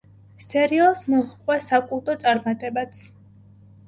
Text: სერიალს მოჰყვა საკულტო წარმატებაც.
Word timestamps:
სერიალს 0.43 1.03
მოჰყვა 1.13 1.57
საკულტო 1.65 2.15
წარმატებაც. 2.23 3.03